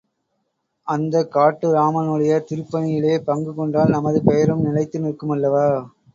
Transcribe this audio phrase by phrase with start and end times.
[0.87, 5.65] அந்த காட்டு ராமனுடைய திருப்பணியிலே பங்கு கொண்டால், நமது பெயரும் நிலைத்து நிற்குமல்லவா?